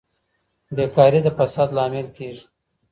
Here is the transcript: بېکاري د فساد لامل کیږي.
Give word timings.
بېکاري 0.75 1.19
د 1.23 1.27
فساد 1.37 1.69
لامل 1.77 2.07
کیږي. 2.17 2.45